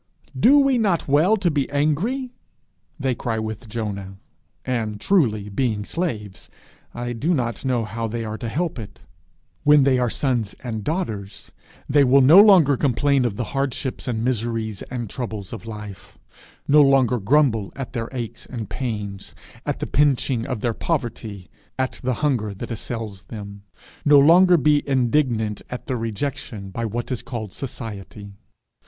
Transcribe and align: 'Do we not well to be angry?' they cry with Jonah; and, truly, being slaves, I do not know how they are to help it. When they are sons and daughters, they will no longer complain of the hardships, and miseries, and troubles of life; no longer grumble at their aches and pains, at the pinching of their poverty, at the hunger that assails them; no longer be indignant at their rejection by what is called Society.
'Do 0.35 0.57
we 0.57 0.79
not 0.79 1.07
well 1.07 1.37
to 1.37 1.51
be 1.51 1.69
angry?' 1.69 2.33
they 2.99 3.13
cry 3.13 3.37
with 3.37 3.69
Jonah; 3.69 4.17
and, 4.65 4.99
truly, 4.99 5.47
being 5.47 5.85
slaves, 5.85 6.49
I 6.95 7.13
do 7.13 7.35
not 7.35 7.63
know 7.63 7.85
how 7.85 8.07
they 8.07 8.25
are 8.25 8.39
to 8.39 8.49
help 8.49 8.79
it. 8.79 8.99
When 9.63 9.83
they 9.83 9.99
are 9.99 10.09
sons 10.09 10.55
and 10.63 10.83
daughters, 10.83 11.51
they 11.87 12.03
will 12.03 12.21
no 12.21 12.41
longer 12.41 12.77
complain 12.77 13.25
of 13.25 13.35
the 13.35 13.43
hardships, 13.53 14.07
and 14.07 14.23
miseries, 14.25 14.81
and 14.89 15.07
troubles 15.07 15.53
of 15.53 15.67
life; 15.67 16.17
no 16.67 16.81
longer 16.81 17.19
grumble 17.19 17.71
at 17.75 17.93
their 17.93 18.09
aches 18.11 18.47
and 18.47 18.67
pains, 18.71 19.35
at 19.67 19.77
the 19.77 19.85
pinching 19.85 20.47
of 20.47 20.61
their 20.61 20.73
poverty, 20.73 21.47
at 21.77 21.99
the 22.01 22.15
hunger 22.25 22.55
that 22.55 22.71
assails 22.71 23.25
them; 23.25 23.61
no 24.03 24.17
longer 24.17 24.57
be 24.57 24.81
indignant 24.89 25.61
at 25.69 25.85
their 25.85 25.95
rejection 25.97 26.71
by 26.71 26.85
what 26.85 27.11
is 27.11 27.21
called 27.21 27.53
Society. 27.53 28.31